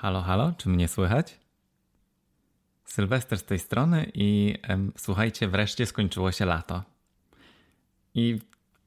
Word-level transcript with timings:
Halo, 0.00 0.22
halo, 0.22 0.52
czy 0.58 0.68
mnie 0.68 0.88
słychać? 0.88 1.38
Sylwester 2.84 3.38
z 3.38 3.44
tej 3.44 3.58
strony 3.58 4.10
i 4.14 4.54
em, 4.62 4.92
słuchajcie, 4.96 5.48
wreszcie 5.48 5.86
skończyło 5.86 6.32
się 6.32 6.44
lato. 6.44 6.82
I 8.14 8.38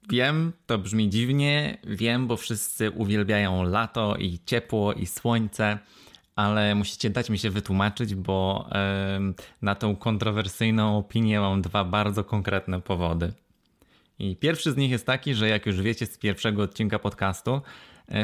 wiem, 0.09 0.53
to 0.65 0.77
brzmi 0.77 1.09
dziwnie, 1.09 1.77
wiem, 1.83 2.27
bo 2.27 2.37
wszyscy 2.37 2.91
uwielbiają 2.91 3.63
lato 3.63 4.15
i 4.15 4.39
ciepło 4.45 4.93
i 4.93 5.05
słońce, 5.05 5.79
ale 6.35 6.75
musicie 6.75 7.09
dać 7.09 7.29
mi 7.29 7.39
się 7.39 7.49
wytłumaczyć, 7.49 8.15
bo 8.15 8.69
em, 8.71 9.33
na 9.61 9.75
tą 9.75 9.95
kontrowersyjną 9.95 10.97
opinię 10.97 11.39
mam 11.39 11.61
dwa 11.61 11.83
bardzo 11.83 12.23
konkretne 12.23 12.81
powody. 12.81 13.33
I 14.19 14.35
pierwszy 14.35 14.71
z 14.71 14.77
nich 14.77 14.91
jest 14.91 15.05
taki, 15.05 15.33
że 15.35 15.49
jak 15.49 15.65
już 15.65 15.81
wiecie 15.81 16.05
z 16.05 16.17
pierwszego 16.17 16.63
odcinka 16.63 16.99
podcastu, 16.99 17.61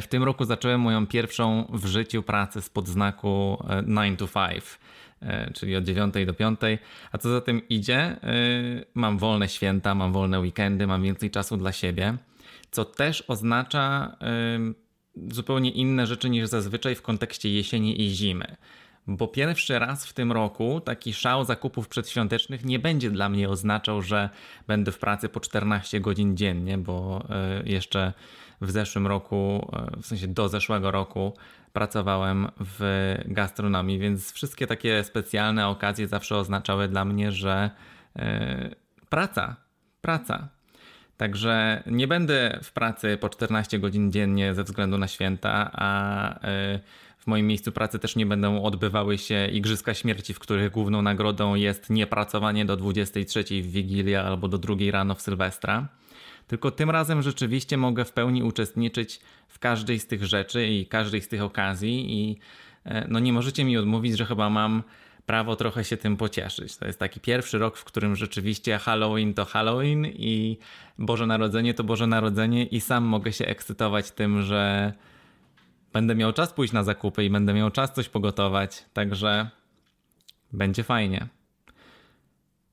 w 0.02 0.08
tym 0.08 0.24
roku 0.24 0.46
zacząłem 0.46 0.82
moją 0.82 1.08
pierwszą 1.08 1.68
w 1.74 1.86
życiu 1.86 2.24
pracę 2.24 2.62
spod 2.62 2.88
znaku 2.88 3.64
9 3.88 4.20
to 4.20 4.28
5, 4.28 4.64
e, 5.22 5.54
czyli 5.54 5.76
od 5.76 5.84
9 5.84 6.14
do 6.26 6.34
5. 6.34 6.60
A 7.12 7.18
co 7.18 7.30
za 7.30 7.42
tym 7.42 7.68
idzie, 7.70 7.98
e, 7.98 8.18
mam 8.94 9.18
wolne 9.18 9.50
święta, 9.50 9.96
mam 9.96 10.14
wolne 10.14 10.40
weekendy, 10.40 10.88
mam 10.88 11.04
więcej 11.04 11.32
czasu 11.32 11.58
dla 11.58 11.72
siebie, 11.72 12.18
co 12.72 12.86
też 12.86 13.24
oznacza 13.28 14.18
zupełnie 15.32 15.70
inne 15.70 16.08
rzeczy 16.08 16.30
niż 16.30 16.48
zazwyczaj 16.48 16.96
w 16.96 17.02
kontekście 17.02 17.50
jesieni 17.50 18.02
i 18.02 18.10
zimy 18.10 18.56
bo 19.08 19.28
pierwszy 19.28 19.80
raz 19.80 20.06
w 20.06 20.14
tym 20.14 20.32
roku 20.32 20.82
taki 20.82 21.14
szał 21.14 21.46
zakupów 21.46 21.88
przedświątecznych 21.88 22.66
nie 22.66 22.80
będzie 22.80 23.12
dla 23.12 23.30
mnie 23.30 23.50
oznaczał, 23.50 24.02
że 24.02 24.30
będę 24.68 24.92
w 24.92 25.00
pracy 25.00 25.30
po 25.30 25.40
14 25.40 26.00
godzin 26.00 26.38
dziennie, 26.38 26.78
bo 26.78 27.26
e, 27.30 27.64
jeszcze 27.66 28.14
w 28.66 28.72
zeszłym 28.72 29.08
roku, 29.08 29.70
e, 29.74 30.02
w 30.02 30.06
sensie 30.06 30.28
do 30.28 30.50
zeszłego 30.50 30.92
roku, 30.92 31.34
pracowałem 31.74 32.48
w 32.60 33.16
gastronomii, 33.26 34.00
więc 34.00 34.32
wszystkie 34.32 34.68
takie 34.68 35.04
specjalne 35.04 35.68
okazje 35.68 36.08
zawsze 36.08 36.38
oznaczały 36.38 36.88
dla 36.88 37.06
mnie, 37.06 37.32
że 37.32 37.72
e, 38.16 38.76
praca, 39.10 39.56
praca. 40.02 40.48
Także 41.18 41.84
nie 41.88 42.08
będę 42.08 42.60
w 42.64 42.72
pracy 42.72 43.18
po 43.22 43.30
14 43.30 43.80
godzin 43.80 44.12
dziennie 44.12 44.54
ze 44.54 44.64
względu 44.64 44.98
na 44.98 45.08
święta, 45.08 45.72
a 45.74 46.40
w 47.26 47.28
moim 47.28 47.48
miejscu 47.48 47.72
pracy 47.72 48.00
też 48.00 48.16
nie 48.16 48.26
będą 48.26 48.64
odbywały 48.64 49.18
się 49.18 49.48
Igrzyska 49.48 49.94
Śmierci, 49.94 50.34
w 50.34 50.40
których 50.40 50.72
główną 50.72 51.02
nagrodą 51.02 51.56
jest 51.56 51.90
niepracowanie 51.90 52.66
do 52.66 52.78
23 52.78 53.44
w 53.44 53.72
Wigilię 53.72 54.22
albo 54.22 54.48
do 54.48 54.58
2 54.58 54.76
rano 54.92 55.16
w 55.16 55.22
Sylwestra. 55.22 55.88
Tylko 56.48 56.72
tym 56.72 56.90
razem 56.90 57.22
rzeczywiście 57.22 57.78
mogę 57.78 58.06
w 58.06 58.12
pełni 58.12 58.44
uczestniczyć 58.44 59.20
w 59.48 59.60
każdej 59.60 60.00
z 60.00 60.08
tych 60.08 60.26
rzeczy 60.26 60.68
i 60.68 60.86
każdej 60.86 61.22
z 61.22 61.28
tych 61.28 61.42
okazji 61.42 62.22
i 62.22 62.38
e, 62.86 63.08
no 63.10 63.20
nie 63.20 63.34
możecie 63.34 63.64
mi 63.64 63.78
odmówić, 63.78 64.18
że 64.18 64.26
chyba 64.26 64.50
mam 64.50 64.84
prawo 65.26 65.56
trochę 65.56 65.84
się 65.84 65.98
tym 65.98 66.18
pocieszyć. 66.18 66.78
To 66.78 66.88
jest 66.88 67.00
taki 67.00 67.20
pierwszy 67.20 67.58
rok, 67.58 67.78
w 67.78 67.84
którym 67.84 68.16
rzeczywiście 68.16 68.78
Halloween 68.78 69.34
to 69.34 69.46
Halloween 69.46 70.06
i 70.06 70.58
Boże 71.00 71.28
Narodzenie 71.28 71.74
to 71.74 71.84
Boże 71.84 72.08
Narodzenie 72.08 72.66
i 72.66 72.82
sam 72.82 73.04
mogę 73.04 73.34
się 73.34 73.46
ekscytować 73.46 74.12
tym, 74.12 74.42
że 74.42 74.94
będę 75.94 76.16
miał 76.16 76.34
czas 76.34 76.54
pójść 76.54 76.74
na 76.74 76.84
zakupy 76.84 77.26
i 77.26 77.30
będę 77.30 77.54
miał 77.54 77.72
czas 77.72 77.94
coś 77.94 78.10
pogotować, 78.10 78.86
także 78.94 79.50
będzie 80.54 80.84
fajnie. 80.84 81.28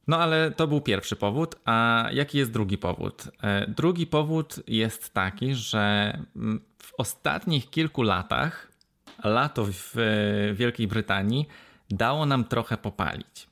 No 0.06 0.18
ale 0.18 0.50
to 0.50 0.66
był 0.66 0.80
pierwszy 0.80 1.16
powód, 1.16 1.54
a 1.64 2.08
jaki 2.12 2.38
jest 2.38 2.52
drugi 2.52 2.78
powód? 2.78 3.24
E, 3.42 3.66
drugi 3.66 4.06
powód 4.06 4.56
jest 4.66 5.14
taki, 5.14 5.54
że 5.54 6.12
mm, 6.36 6.60
w 6.78 6.92
ostatnich 6.98 7.70
kilku 7.70 8.02
latach 8.02 8.72
lato 9.24 9.66
w 9.70 9.94
Wielkiej 10.54 10.86
Brytanii 10.86 11.46
dało 11.90 12.26
nam 12.26 12.44
trochę 12.44 12.76
popalić. 12.76 13.46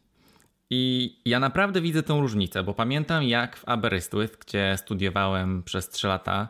I 0.70 1.14
ja 1.24 1.40
naprawdę 1.40 1.80
widzę 1.80 2.02
tą 2.02 2.20
różnicę, 2.20 2.62
bo 2.62 2.74
pamiętam 2.74 3.22
jak 3.22 3.56
w 3.56 3.68
Aberystwyth, 3.68 4.39
gdzie 4.46 4.74
studiowałem 4.78 5.62
przez 5.62 5.89
3 5.89 6.06
lata, 6.06 6.48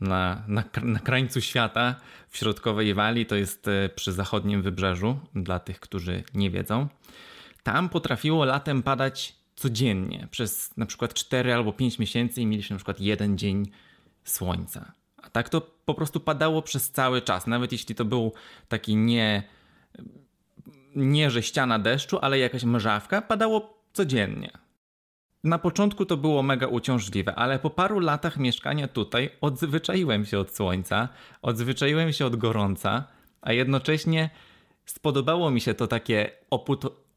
na, 0.00 0.42
na, 0.48 0.64
na 0.82 0.98
krańcu 0.98 1.40
świata, 1.40 1.94
w 2.28 2.36
środkowej 2.36 2.94
Walii, 2.94 3.26
to 3.26 3.36
jest 3.36 3.68
e, 3.68 3.88
przy 3.88 4.12
zachodnim 4.12 4.62
wybrzeżu, 4.62 5.18
dla 5.34 5.58
tych, 5.58 5.80
którzy 5.80 6.22
nie 6.34 6.50
wiedzą. 6.50 6.88
Tam 7.62 7.88
potrafiło 7.88 8.44
latem 8.44 8.82
padać 8.82 9.37
codziennie, 9.58 10.28
przez 10.30 10.76
na 10.76 10.86
przykład 10.86 11.14
4 11.14 11.54
albo 11.54 11.72
5 11.72 11.98
miesięcy 11.98 12.40
i 12.40 12.46
mieliśmy 12.46 12.74
na 12.74 12.78
przykład 12.78 13.00
jeden 13.00 13.38
dzień 13.38 13.70
słońca. 14.24 14.92
A 15.22 15.30
tak 15.30 15.48
to 15.48 15.60
po 15.60 15.94
prostu 15.94 16.20
padało 16.20 16.62
przez 16.62 16.90
cały 16.90 17.22
czas, 17.22 17.46
nawet 17.46 17.72
jeśli 17.72 17.94
to 17.94 18.04
był 18.04 18.32
taki 18.68 18.96
nie, 18.96 19.42
nie 20.96 21.30
że 21.30 21.42
ściana 21.42 21.78
deszczu, 21.78 22.18
ale 22.22 22.38
jakaś 22.38 22.64
mrzawka, 22.64 23.22
padało 23.22 23.84
codziennie. 23.92 24.50
Na 25.44 25.58
początku 25.58 26.06
to 26.06 26.16
było 26.16 26.42
mega 26.42 26.66
uciążliwe, 26.66 27.34
ale 27.34 27.58
po 27.58 27.70
paru 27.70 28.00
latach 28.00 28.36
mieszkania 28.36 28.88
tutaj 28.88 29.30
odzwyczaiłem 29.40 30.26
się 30.26 30.38
od 30.38 30.56
słońca, 30.56 31.08
odzwyczaiłem 31.42 32.12
się 32.12 32.26
od 32.26 32.36
gorąca, 32.36 33.04
a 33.40 33.52
jednocześnie 33.52 34.30
spodobało 34.84 35.50
mi 35.50 35.60
się 35.60 35.74
to 35.74 35.86
takie 35.86 36.30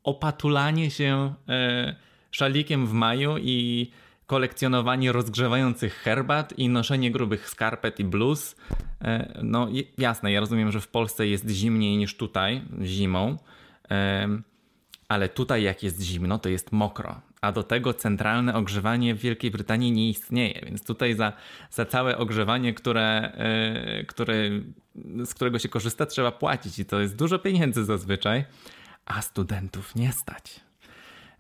opatulanie 0.04 0.92
się 0.92 1.34
e, 1.50 1.96
szalikiem 2.32 2.88
w 2.88 2.94
maju 2.94 3.38
i 3.38 3.92
kolekcjonowanie 4.26 5.12
rozgrzewających 5.12 5.94
herbat 5.94 6.60
i 6.60 6.70
noszenie 6.70 7.12
grubych 7.12 7.50
skarpet 7.50 8.00
i 8.00 8.04
bluz. 8.04 8.56
E, 9.02 9.40
no 9.44 9.68
jasne, 9.98 10.32
ja 10.32 10.40
rozumiem, 10.40 10.72
że 10.72 10.82
w 10.82 10.88
Polsce 10.88 11.28
jest 11.28 11.50
zimniej 11.50 11.98
niż 11.98 12.18
tutaj 12.18 12.62
zimą, 12.84 13.38
e, 13.92 14.28
ale 15.08 15.30
tutaj 15.30 15.64
jak 15.64 15.84
jest 15.84 16.02
zimno, 16.02 16.40
to 16.40 16.50
jest 16.50 16.72
mokro 16.72 17.22
a 17.42 17.52
do 17.52 17.64
tego 17.64 17.94
centralne 17.94 18.56
ogrzewanie 18.56 19.16
w 19.16 19.20
Wielkiej 19.20 19.52
Brytanii 19.52 19.92
nie 19.92 20.10
istnieje, 20.10 20.62
więc 20.66 20.86
tutaj 20.86 21.16
za, 21.16 21.34
za 21.72 21.86
całe 21.86 22.18
ogrzewanie, 22.18 22.74
które, 22.74 23.34
yy, 23.98 24.06
które, 24.06 24.34
z 25.26 25.34
którego 25.34 25.60
się 25.60 25.70
korzysta, 25.70 26.06
trzeba 26.06 26.32
płacić 26.32 26.80
i 26.80 26.86
to 26.86 27.00
jest 27.00 27.16
dużo 27.16 27.40
pieniędzy 27.40 27.86
zazwyczaj, 27.86 28.46
a 29.06 29.22
studentów 29.22 29.96
nie 29.96 30.12
stać. 30.14 30.60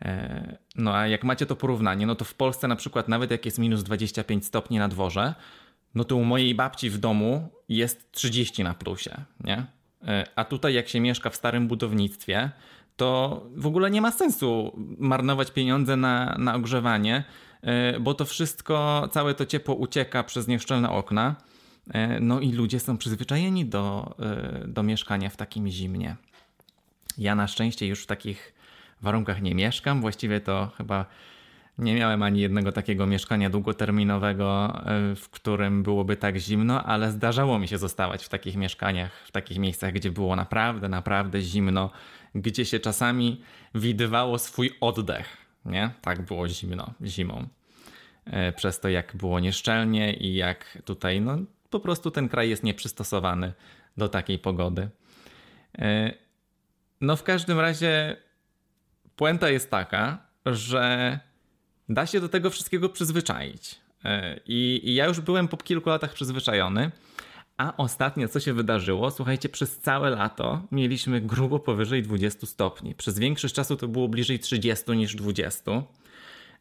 E, 0.02 0.58
no 0.76 0.96
a 0.96 1.08
jak 1.08 1.24
macie 1.24 1.46
to 1.46 1.56
porównanie, 1.56 2.06
no 2.06 2.16
to 2.16 2.26
w 2.26 2.34
Polsce 2.34 2.68
na 2.68 2.76
przykład 2.76 3.08
nawet 3.08 3.32
jak 3.32 3.46
jest 3.46 3.60
minus 3.60 3.84
25 3.84 4.46
stopni 4.46 4.80
na 4.80 4.88
dworze, 4.88 5.36
no 5.96 6.04
to 6.04 6.16
u 6.16 6.24
mojej 6.24 6.56
babci 6.56 6.90
w 6.90 6.98
domu 6.98 7.50
jest 7.70 8.12
30 8.12 8.64
na 8.64 8.74
plusie, 8.74 9.12
nie? 9.44 9.66
E, 10.08 10.26
a 10.36 10.46
tutaj 10.46 10.74
jak 10.74 10.90
się 10.90 11.00
mieszka 11.00 11.30
w 11.30 11.36
starym 11.36 11.68
budownictwie, 11.68 12.52
to 12.96 13.42
w 13.56 13.66
ogóle 13.66 13.92
nie 13.92 14.02
ma 14.02 14.12
sensu 14.12 14.72
marnować 14.98 15.52
pieniądze 15.52 15.98
na, 15.98 16.36
na 16.40 16.56
ogrzewanie, 16.56 17.24
e, 17.62 18.00
bo 18.00 18.14
to 18.14 18.26
wszystko, 18.26 19.10
całe 19.12 19.34
to 19.34 19.46
ciepło 19.46 19.76
ucieka 19.76 20.24
przez 20.24 20.48
nieszczelne 20.48 20.90
okna. 20.90 21.36
No 22.22 22.40
i 22.40 22.52
ludzie 22.52 22.80
są 22.80 22.98
przyzwyczajeni 22.98 23.66
do, 23.66 24.16
do 24.68 24.84
mieszkania 24.84 25.30
w 25.30 25.38
takim 25.38 25.68
zimnie. 25.68 26.16
Ja 27.18 27.36
na 27.36 27.48
szczęście 27.48 27.88
już 27.88 28.04
w 28.04 28.06
takich 28.06 28.54
warunkach 29.02 29.42
nie 29.42 29.56
mieszkam. 29.56 30.02
Właściwie 30.02 30.40
to 30.40 30.72
chyba 30.78 31.06
nie 31.78 31.96
miałem 31.96 32.24
ani 32.24 32.42
jednego 32.42 32.72
takiego 32.72 33.08
mieszkania 33.08 33.50
długoterminowego, 33.50 34.82
w 35.16 35.30
którym 35.32 35.84
byłoby 35.84 36.18
tak 36.18 36.38
zimno, 36.38 36.84
ale 36.84 37.12
zdarzało 37.12 37.60
mi 37.60 37.68
się 37.68 37.78
zostawać 37.78 38.26
w 38.26 38.30
takich 38.30 38.56
mieszkaniach, 38.56 39.12
w 39.28 39.32
takich 39.32 39.58
miejscach, 39.58 39.94
gdzie 39.94 40.12
było 40.12 40.36
naprawdę, 40.36 40.90
naprawdę 40.90 41.42
zimno 41.42 41.92
gdzie 42.36 42.66
się 42.66 42.80
czasami 42.80 43.42
widywało 43.76 44.40
swój 44.40 44.72
oddech. 44.82 45.38
Nie? 45.66 45.92
Tak 46.02 46.22
było 46.22 46.48
zimno, 46.48 46.94
zimą. 47.06 47.48
E, 48.26 48.52
przez 48.52 48.80
to, 48.80 48.90
jak 48.90 49.16
było 49.16 49.40
nieszczelnie 49.40 50.14
i 50.14 50.36
jak 50.36 50.78
tutaj, 50.86 51.22
no 51.22 51.38
po 51.70 51.80
prostu 51.80 52.12
ten 52.12 52.30
kraj 52.30 52.50
jest 52.50 52.64
nieprzystosowany 52.64 53.54
do 53.98 54.10
takiej 54.10 54.40
pogody. 54.40 54.90
E, 55.80 56.14
no 57.02 57.16
w 57.16 57.24
każdym 57.24 57.60
razie 57.60 58.18
puenta 59.22 59.50
jest 59.50 59.72
taka, 59.72 60.18
że 60.46 61.20
da 61.90 62.06
się 62.06 62.22
do 62.22 62.30
tego 62.30 62.50
wszystkiego 62.50 62.90
przyzwyczaić. 62.90 63.76
E, 64.06 64.40
I, 64.46 64.82
I, 64.84 64.96
ja 64.96 65.06
już 65.06 65.20
byłem 65.20 65.48
po 65.48 65.58
kilku 65.58 65.90
latach 65.90 66.14
przyzwyczajony, 66.14 66.92
a 67.58 67.78
ostatnio, 67.78 68.28
co 68.28 68.40
się 68.40 68.54
wydarzyło? 68.54 69.12
Słuchajcie, 69.12 69.50
przez 69.50 69.78
całe 69.78 70.10
lato 70.10 70.62
mieliśmy 70.72 71.22
grubo 71.22 71.60
powyżej 71.60 72.04
20 72.04 72.48
stopni. 72.48 72.96
Przez 72.96 73.20
większość 73.20 73.54
czasu 73.56 73.76
to 73.76 73.88
było 73.88 74.08
bliżej 74.08 74.40
30 74.40 74.92
niż 74.92 75.16
20. 75.16 75.72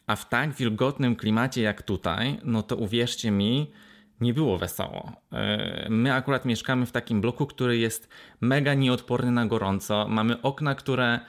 A 0.07 0.17
w 0.17 0.29
tak 0.29 0.55
wilgotnym 0.55 1.17
klimacie 1.17 1.63
jak 1.63 1.83
tutaj, 1.83 2.39
no 2.45 2.63
to 2.63 2.77
uwierzcie 2.77 3.31
mi, 3.31 3.71
nie 4.21 4.35
było 4.35 4.59
wesoło. 4.59 5.13
E, 5.33 5.87
my 5.91 6.15
akurat 6.15 6.45
mieszkamy 6.45 6.87
w 6.87 6.93
takim 6.93 7.21
bloku, 7.21 7.47
który 7.47 7.79
jest 7.79 8.09
mega 8.41 8.75
nieodporny 8.75 9.31
na 9.31 9.47
gorąco. 9.47 10.09
Mamy 10.09 10.43
okna, 10.43 10.75
które 10.75 11.21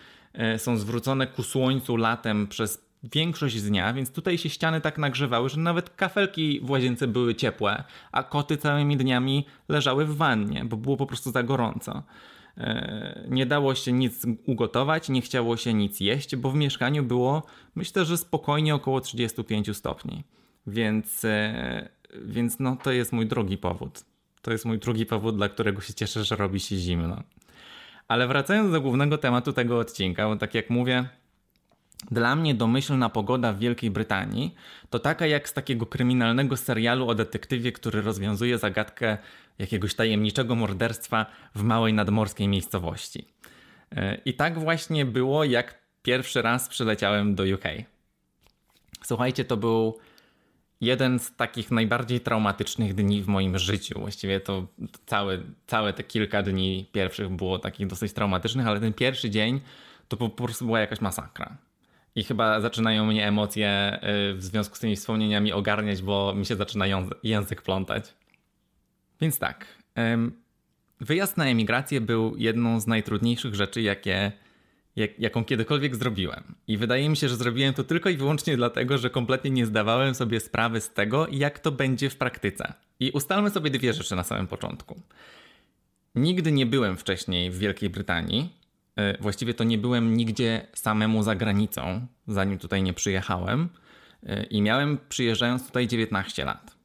są 0.58 0.78
zwrócone 0.78 1.28
ku 1.28 1.44
słońcu 1.44 1.98
latem 1.98 2.48
przez 2.48 2.92
większość 3.04 3.62
dnia, 3.62 3.94
więc 3.94 4.12
tutaj 4.12 4.38
się 4.38 4.50
ściany 4.50 4.82
tak 4.82 4.98
nagrzewały, 4.98 5.50
że 5.50 5.60
nawet 5.60 5.90
kafelki 5.90 6.60
w 6.64 6.70
łazience 6.70 7.08
były 7.08 7.36
ciepłe, 7.36 7.84
a 8.12 8.24
koty 8.24 8.58
całymi 8.58 8.98
dniami 8.98 9.46
leżały 9.70 10.06
w 10.06 10.16
wannie, 10.16 10.66
bo 10.66 10.78
było 10.78 10.98
po 10.98 11.06
prostu 11.06 11.32
za 11.32 11.44
gorąco. 11.44 12.04
E, 12.58 13.26
nie 13.30 13.46
dało 13.46 13.76
się 13.76 13.92
nic 13.92 14.26
ugotować, 14.46 15.10
nie 15.10 15.22
chciało 15.22 15.58
się 15.58 15.74
nic 15.74 16.00
jeść, 16.00 16.36
bo 16.36 16.52
w 16.52 16.56
mieszkaniu 16.56 17.04
było 17.04 17.44
myślę, 17.76 18.06
że 18.06 18.18
spokojnie 18.18 18.76
około 18.76 19.02
35 19.02 19.78
stopni. 19.78 20.24
Więc, 20.68 21.26
e, 21.26 21.90
więc 22.26 22.60
no, 22.60 22.78
to 22.84 22.92
jest 22.92 23.14
mój 23.14 23.28
drugi 23.28 23.58
powód. 23.58 24.06
To 24.42 24.52
jest 24.52 24.66
mój 24.66 24.80
drugi 24.80 25.06
powód, 25.06 25.36
dla 25.36 25.50
którego 25.50 25.82
się 25.82 25.94
cieszę, 25.94 26.24
że 26.24 26.36
robi 26.36 26.60
się 26.60 26.76
zimno. 26.76 27.24
Ale 28.08 28.28
wracając 28.28 28.72
do 28.72 28.82
głównego 28.82 29.18
tematu 29.18 29.54
tego 29.54 29.80
odcinka, 29.80 30.28
bo 30.28 30.36
tak 30.36 30.56
jak 30.56 30.70
mówię, 30.70 31.10
dla 32.12 32.36
mnie 32.36 32.56
domyślna 32.56 33.10
pogoda 33.10 33.54
w 33.54 33.60
Wielkiej 33.60 33.92
Brytanii 33.92 34.56
to 34.90 35.00
taka 35.00 35.28
jak 35.28 35.50
z 35.50 35.54
takiego 35.54 35.86
kryminalnego 35.86 36.58
serialu 36.58 37.10
o 37.10 37.16
detektywie, 37.16 37.72
który 37.72 38.02
rozwiązuje 38.02 38.58
zagadkę 38.58 39.18
jakiegoś 39.60 39.96
tajemniczego 39.96 40.56
morderstwa 40.56 41.26
w 41.56 41.64
małej 41.64 41.94
nadmorskiej 41.94 42.48
miejscowości. 42.48 43.28
E, 43.96 44.16
I 44.26 44.34
tak 44.34 44.60
właśnie 44.60 45.06
było, 45.06 45.44
jak 45.44 45.82
pierwszy 46.02 46.42
raz 46.42 46.70
przyleciałem 46.70 47.36
do 47.36 47.44
UK. 47.44 47.64
Słuchajcie, 49.04 49.46
to 49.46 49.58
był 49.58 50.00
jeden 50.82 51.20
z 51.20 51.36
takich 51.36 51.72
najbardziej 51.72 52.20
traumatycznych 52.20 52.94
dni 52.94 53.22
w 53.22 53.28
moim 53.28 53.58
życiu. 53.58 54.00
Właściwie 54.00 54.40
to 54.40 54.68
całe, 55.06 55.38
całe 55.68 55.94
te 55.94 56.04
kilka 56.04 56.44
dni 56.44 56.90
pierwszych 56.92 57.30
było 57.30 57.60
takich 57.60 57.88
dosyć 57.88 58.14
traumatycznych, 58.14 58.68
ale 58.68 58.80
ten 58.80 58.94
pierwszy 58.94 59.30
dzień 59.30 59.62
to 60.08 60.18
po 60.18 60.30
prostu 60.30 60.66
była 60.66 60.80
jakaś 60.80 61.02
masakra. 61.02 61.58
I 62.16 62.24
chyba 62.24 62.62
zaczynają 62.62 63.06
mnie 63.06 63.28
emocje 63.28 64.00
y, 64.32 64.34
w 64.34 64.44
związku 64.44 64.76
z 64.76 64.80
tymi 64.80 64.96
wspomnieniami 64.96 65.54
ogarniać, 65.54 66.02
bo 66.02 66.34
mi 66.36 66.46
się 66.46 66.56
zaczyna 66.56 66.86
język 67.24 67.62
plątać. 67.62 68.14
Więc 69.22 69.40
tak. 69.40 69.66
Wyjazd 71.02 71.38
na 71.38 71.46
emigrację 71.46 72.02
był 72.02 72.36
jedną 72.38 72.80
z 72.80 72.88
najtrudniejszych 72.88 73.56
rzeczy, 73.56 73.82
jakie, 73.82 74.32
jak, 74.96 75.20
jaką 75.20 75.46
kiedykolwiek 75.46 75.96
zrobiłem. 75.96 76.44
I 76.68 76.78
wydaje 76.78 77.10
mi 77.10 77.18
się, 77.18 77.30
że 77.30 77.36
zrobiłem 77.36 77.74
to 77.74 77.84
tylko 77.84 78.10
i 78.10 78.18
wyłącznie 78.18 78.58
dlatego, 78.58 78.98
że 78.98 79.10
kompletnie 79.10 79.52
nie 79.52 79.66
zdawałem 79.66 80.16
sobie 80.16 80.40
sprawy 80.40 80.82
z 80.82 80.94
tego, 80.94 81.28
jak 81.32 81.60
to 81.60 81.72
będzie 81.72 82.10
w 82.10 82.18
praktyce. 82.18 82.74
I 83.00 83.12
ustalmy 83.12 83.50
sobie 83.50 83.70
dwie 83.70 83.94
rzeczy 83.94 84.16
na 84.16 84.24
samym 84.24 84.48
początku. 84.48 85.02
Nigdy 86.16 86.52
nie 86.52 86.66
byłem 86.66 86.98
wcześniej 86.98 87.52
w 87.52 87.58
Wielkiej 87.58 87.90
Brytanii, 87.90 88.62
E, 88.96 89.18
właściwie 89.22 89.54
to 89.54 89.64
nie 89.64 89.78
byłem 89.78 90.18
nigdzie 90.18 90.68
samemu 90.74 91.24
za 91.24 91.36
granicą, 91.36 92.08
zanim 92.28 92.58
tutaj 92.58 92.84
nie 92.84 92.94
przyjechałem. 92.94 93.70
E, 94.24 94.44
I 94.44 94.62
miałem 94.62 94.98
przyjeżdżając 95.10 95.68
tutaj 95.68 95.88
19 95.88 96.46
lat. 96.46 96.76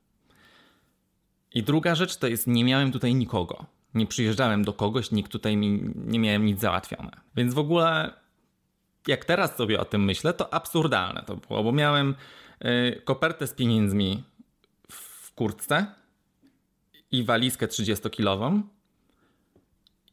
I 1.55 1.63
druga 1.63 1.95
rzecz 1.95 2.17
to 2.17 2.27
jest, 2.27 2.47
nie 2.47 2.65
miałem 2.65 2.93
tutaj 2.93 3.15
nikogo. 3.15 3.67
Nie 3.97 4.07
przyjeżdżałem 4.07 4.65
do 4.65 4.73
kogoś, 4.73 5.11
nikt 5.11 5.33
tutaj 5.33 5.57
mi 5.57 5.81
nie 5.95 6.19
miałem 6.19 6.45
nic 6.45 6.61
załatwione. 6.61 7.11
Więc 7.37 7.55
w 7.55 7.59
ogóle, 7.59 8.13
jak 9.07 9.25
teraz 9.25 9.57
sobie 9.57 9.81
o 9.81 9.85
tym 9.85 10.05
myślę, 10.05 10.33
to 10.33 10.55
absurdalne 10.55 11.23
to 11.27 11.37
było, 11.37 11.65
bo 11.65 11.73
miałem 11.73 12.15
e, 12.61 12.93
kopertę 12.97 13.47
z 13.47 13.55
pieniędzmi 13.55 14.25
w 14.93 15.33
kurtce 15.35 15.87
i 17.13 17.25
walizkę 17.25 17.67
30-kilową 17.67 18.63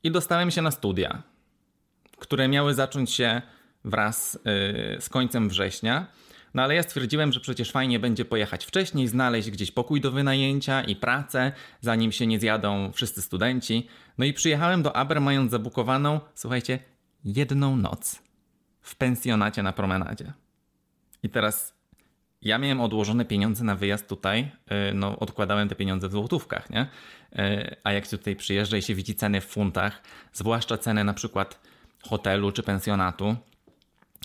i 0.03 0.11
dostałem 0.11 0.51
się 0.51 0.61
na 0.61 0.71
studia 0.71 1.23
które 2.23 2.47
miały 2.47 2.73
zacząć 2.73 3.11
się 3.11 3.41
wraz 3.85 4.35
y, 4.35 4.39
z 5.01 5.09
końcem 5.09 5.49
września. 5.49 6.05
No 6.53 6.63
ale 6.63 6.75
ja 6.75 6.83
stwierdziłem, 6.83 7.31
że 7.31 7.39
przecież 7.39 7.71
fajnie 7.71 7.99
będzie 7.99 8.25
pojechać 8.25 8.65
wcześniej, 8.65 9.07
znaleźć 9.07 9.51
gdzieś 9.51 9.71
pokój 9.71 10.01
do 10.01 10.11
wynajęcia 10.11 10.83
i 10.83 10.95
pracę, 10.95 11.51
zanim 11.81 12.11
się 12.11 12.27
nie 12.27 12.39
zjadą 12.39 12.91
wszyscy 12.91 13.21
studenci. 13.21 13.87
No 14.17 14.25
i 14.25 14.33
przyjechałem 14.33 14.83
do 14.83 14.95
Aber 14.95 15.21
mając 15.21 15.51
zabukowaną, 15.51 16.19
słuchajcie, 16.35 16.79
jedną 17.25 17.75
noc 17.75 18.21
w 18.81 18.95
pensjonacie 18.95 19.63
na 19.63 19.73
promenadzie. 19.73 20.33
I 21.23 21.29
teraz 21.29 21.73
ja 22.41 22.57
miałem 22.57 22.81
odłożone 22.81 23.25
pieniądze 23.25 23.63
na 23.63 23.75
wyjazd 23.75 24.07
tutaj, 24.07 24.51
y, 24.89 24.93
no 24.93 25.19
odkładałem 25.19 25.69
te 25.69 25.75
pieniądze 25.75 26.09
w 26.09 26.11
złotówkach, 26.11 26.69
nie? 26.69 26.81
Y, 26.81 27.75
a 27.83 27.91
jak 27.91 28.05
się 28.05 28.17
tutaj 28.17 28.35
przyjeżdża 28.35 28.77
i 28.77 28.81
się 28.81 28.95
widzi 28.95 29.15
ceny 29.15 29.41
w 29.41 29.45
funtach, 29.45 30.01
zwłaszcza 30.33 30.77
ceny 30.77 31.03
na 31.03 31.13
przykład 31.13 31.59
hotelu 32.01 32.51
czy 32.51 32.63
pensjonatu, 32.63 33.35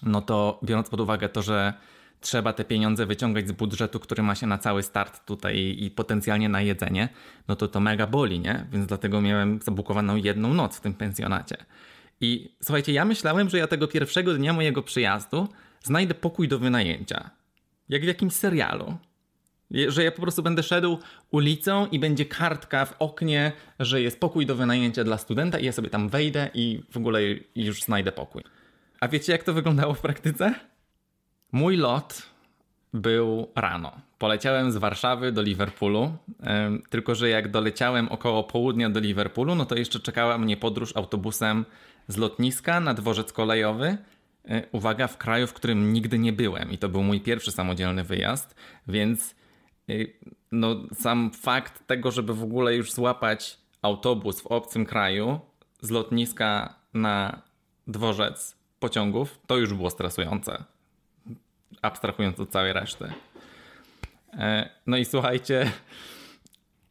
no 0.02 0.22
to 0.22 0.60
biorąc 0.64 0.88
pod 0.88 1.00
uwagę 1.00 1.28
to, 1.28 1.42
że 1.42 1.74
trzeba 2.20 2.52
te 2.52 2.64
pieniądze 2.64 3.06
wyciągać 3.06 3.48
z 3.48 3.52
budżetu, 3.52 4.00
który 4.00 4.22
ma 4.22 4.34
się 4.34 4.46
na 4.46 4.58
cały 4.58 4.82
start 4.82 5.26
tutaj 5.26 5.76
i 5.78 5.90
potencjalnie 5.90 6.48
na 6.48 6.60
jedzenie, 6.60 7.08
no 7.48 7.56
to 7.56 7.68
to 7.68 7.80
mega 7.80 8.06
boli, 8.06 8.40
nie? 8.40 8.66
Więc 8.72 8.86
dlatego 8.86 9.20
miałem 9.20 9.60
zabukowaną 9.62 10.16
jedną 10.16 10.54
noc 10.54 10.76
w 10.76 10.80
tym 10.80 10.94
pensjonacie. 10.94 11.56
I 12.20 12.54
słuchajcie, 12.62 12.92
ja 12.92 13.04
myślałem, 13.04 13.48
że 13.48 13.58
ja 13.58 13.66
tego 13.66 13.88
pierwszego 13.88 14.34
dnia 14.34 14.52
mojego 14.52 14.82
przyjazdu 14.82 15.48
znajdę 15.82 16.14
pokój 16.14 16.48
do 16.48 16.58
wynajęcia. 16.58 17.30
Jak 17.88 18.02
w 18.02 18.06
jakimś 18.06 18.32
serialu. 18.32 18.96
Że 19.88 20.04
ja 20.04 20.12
po 20.12 20.22
prostu 20.22 20.42
będę 20.42 20.62
szedł 20.62 20.98
ulicą 21.30 21.86
i 21.86 21.98
będzie 21.98 22.24
kartka 22.24 22.84
w 22.84 22.94
oknie, 22.98 23.52
że 23.80 24.02
jest 24.02 24.20
pokój 24.20 24.46
do 24.46 24.56
wynajęcia 24.56 25.04
dla 25.04 25.18
studenta 25.18 25.58
i 25.58 25.64
ja 25.64 25.72
sobie 25.72 25.90
tam 25.90 26.08
wejdę 26.08 26.50
i 26.54 26.82
w 26.90 26.96
ogóle 26.96 27.20
już 27.56 27.82
znajdę 27.82 28.12
pokój. 28.12 28.42
A 29.00 29.08
wiecie 29.08 29.32
jak 29.32 29.44
to 29.44 29.52
wyglądało 29.52 29.94
w 29.94 30.00
praktyce? 30.00 30.54
Mój 31.52 31.76
lot 31.76 32.22
był 32.94 33.48
rano. 33.54 33.92
Poleciałem 34.18 34.72
z 34.72 34.76
Warszawy 34.76 35.32
do 35.32 35.42
Liverpoolu, 35.42 36.12
tylko 36.90 37.14
że 37.14 37.28
jak 37.28 37.50
doleciałem 37.50 38.08
około 38.08 38.44
południa 38.44 38.90
do 38.90 39.00
Liverpoolu, 39.00 39.54
no 39.54 39.66
to 39.66 39.74
jeszcze 39.74 40.00
czekała 40.00 40.38
mnie 40.38 40.56
podróż 40.56 40.96
autobusem 40.96 41.64
z 42.08 42.16
lotniska 42.16 42.80
na 42.80 42.94
dworzec 42.94 43.32
kolejowy. 43.32 43.98
E, 44.48 44.62
uwaga, 44.72 45.06
w 45.06 45.18
kraju, 45.18 45.46
w 45.46 45.52
którym 45.52 45.92
nigdy 45.92 46.18
nie 46.18 46.32
byłem 46.32 46.72
i 46.72 46.78
to 46.78 46.88
był 46.88 47.02
mój 47.02 47.20
pierwszy 47.20 47.52
samodzielny 47.52 48.04
wyjazd, 48.04 48.54
więc 48.86 49.34
no, 50.52 50.76
sam 50.94 51.30
fakt 51.30 51.86
tego, 51.86 52.10
żeby 52.10 52.34
w 52.34 52.42
ogóle 52.42 52.74
już 52.74 52.92
złapać 52.92 53.58
autobus 53.82 54.40
w 54.40 54.46
obcym 54.46 54.86
kraju 54.86 55.40
z 55.80 55.90
lotniska 55.90 56.74
na 56.94 57.42
dworzec 57.86 58.56
pociągów, 58.78 59.38
to 59.46 59.56
już 59.56 59.74
było 59.74 59.90
stresujące. 59.90 60.64
Abstrahując 61.82 62.40
od 62.40 62.50
całej 62.50 62.72
reszty. 62.72 63.12
E, 64.32 64.70
no 64.86 64.96
i 64.96 65.04
słuchajcie, 65.04 65.72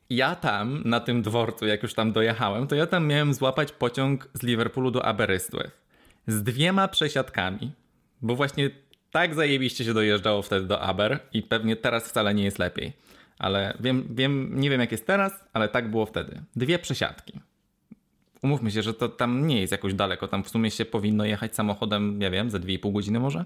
ja 0.09 0.35
tam 0.35 0.81
na 0.85 0.99
tym 0.99 1.21
dworcu, 1.21 1.65
jak 1.67 1.83
już 1.83 1.93
tam 1.93 2.11
dojechałem, 2.11 2.67
to 2.67 2.75
ja 2.75 2.87
tam 2.87 3.07
miałem 3.07 3.33
złapać 3.33 3.71
pociąg 3.71 4.29
z 4.33 4.43
Liverpoolu 4.43 4.91
do 4.91 5.05
Aberystwyth 5.05 5.87
z 6.27 6.43
dwiema 6.43 6.87
przesiadkami, 6.87 7.71
bo 8.21 8.35
właśnie 8.35 8.69
tak 9.11 9.35
zajebiście 9.35 9.85
się 9.85 9.93
dojeżdżało 9.93 10.41
wtedy 10.41 10.67
do 10.67 10.81
Aber 10.81 11.19
i 11.33 11.41
pewnie 11.41 11.75
teraz 11.75 12.09
wcale 12.09 12.33
nie 12.33 12.43
jest 12.43 12.59
lepiej. 12.59 12.93
Ale 13.39 13.77
wiem, 13.79 14.07
wiem, 14.09 14.59
nie 14.59 14.69
wiem 14.69 14.81
jak 14.81 14.91
jest 14.91 15.07
teraz, 15.07 15.43
ale 15.53 15.69
tak 15.69 15.91
było 15.91 16.05
wtedy. 16.05 16.41
Dwie 16.55 16.79
przesiadki. 16.79 17.39
Umówmy 18.41 18.71
się, 18.71 18.81
że 18.81 18.93
to 18.93 19.09
tam 19.09 19.47
nie 19.47 19.61
jest 19.61 19.71
jakoś 19.71 19.93
daleko. 19.93 20.27
Tam 20.27 20.43
w 20.43 20.49
sumie 20.49 20.71
się 20.71 20.85
powinno 20.85 21.25
jechać 21.25 21.55
samochodem, 21.55 22.21
ja 22.21 22.29
wiem, 22.29 22.49
za 22.49 22.57
2,5 22.57 22.93
godziny 22.93 23.19
może. 23.19 23.45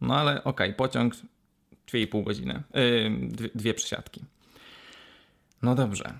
No 0.00 0.16
ale 0.16 0.44
okej, 0.44 0.68
okay, 0.68 0.72
pociąg 0.72 1.14
2,5 1.88 2.24
godziny. 2.24 2.62
Yy, 2.74 3.28
dwie, 3.28 3.48
dwie 3.54 3.74
przesiadki. 3.74 4.24
No 5.62 5.74
dobrze. 5.74 6.12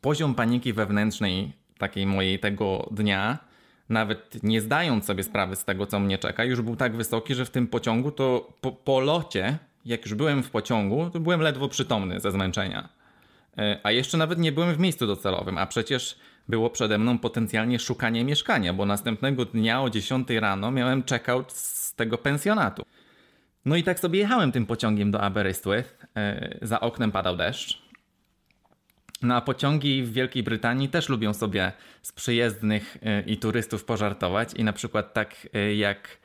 Poziom 0.00 0.34
paniki 0.34 0.72
wewnętrznej 0.72 1.52
takiej 1.78 2.06
mojej 2.06 2.38
tego 2.38 2.88
dnia 2.90 3.38
nawet 3.88 4.42
nie 4.42 4.60
zdając 4.60 5.04
sobie 5.04 5.22
sprawy 5.22 5.56
z 5.56 5.64
tego, 5.64 5.86
co 5.86 6.00
mnie 6.00 6.18
czeka, 6.18 6.44
już 6.44 6.60
był 6.60 6.76
tak 6.76 6.96
wysoki, 6.96 7.34
że 7.34 7.44
w 7.44 7.50
tym 7.50 7.66
pociągu 7.66 8.10
to 8.10 8.52
po, 8.60 8.72
po 8.72 9.00
locie, 9.00 9.58
jak 9.84 10.02
już 10.02 10.14
byłem 10.14 10.42
w 10.42 10.50
pociągu, 10.50 11.10
to 11.10 11.20
byłem 11.20 11.40
ledwo 11.40 11.68
przytomny 11.68 12.20
ze 12.20 12.32
zmęczenia. 12.32 12.88
E, 13.58 13.80
a 13.82 13.90
jeszcze 13.90 14.18
nawet 14.18 14.38
nie 14.38 14.52
byłem 14.52 14.74
w 14.74 14.78
miejscu 14.78 15.06
docelowym, 15.06 15.58
a 15.58 15.66
przecież 15.66 16.18
było 16.48 16.70
przede 16.70 16.98
mną 16.98 17.18
potencjalnie 17.18 17.78
szukanie 17.78 18.24
mieszkania, 18.24 18.72
bo 18.72 18.86
następnego 18.86 19.44
dnia 19.44 19.82
o 19.82 19.90
10 19.90 20.30
rano 20.30 20.70
miałem 20.70 21.02
checkout 21.02 21.52
z 21.52 21.79
tego 21.94 22.18
pensjonatu. 22.18 22.82
No 23.64 23.76
i 23.76 23.82
tak 23.82 24.00
sobie 24.00 24.18
jechałem 24.18 24.52
tym 24.52 24.66
pociągiem 24.66 25.10
do 25.10 25.20
Aberystwyth. 25.20 26.06
E, 26.16 26.58
za 26.62 26.80
oknem 26.80 27.12
padał 27.12 27.36
deszcz. 27.36 27.90
No 29.22 29.36
a 29.36 29.40
pociągi 29.40 30.02
w 30.02 30.12
Wielkiej 30.12 30.42
Brytanii 30.42 30.88
też 30.88 31.08
lubią 31.08 31.34
sobie 31.34 31.72
z 32.02 32.12
przyjezdnych 32.12 32.96
y, 32.96 33.30
i 33.30 33.36
turystów 33.36 33.84
pożartować 33.84 34.54
i 34.54 34.64
na 34.64 34.72
przykład 34.72 35.12
tak 35.12 35.48
y, 35.56 35.74
jak 35.74 36.18